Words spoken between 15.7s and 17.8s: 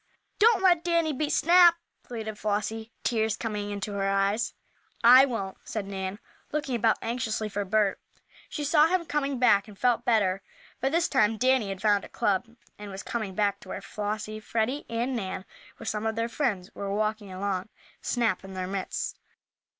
with some of their friends, were walking along,